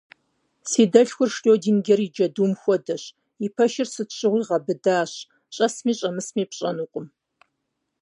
Си 0.69 0.83
дэлъхур 0.91 1.29
Шрёдингер 1.35 1.99
и 2.05 2.09
джэдум 2.13 2.51
хуэдэщ: 2.61 3.03
и 3.45 3.47
пэшыр 3.55 3.87
сыт 3.93 4.09
щыгъуи 4.17 4.43
гъэбыдащ, 4.49 5.11
щӏэсми 5.55 5.93
щӏэмысми 5.97 6.43
пщӏэнукъым. 6.49 7.07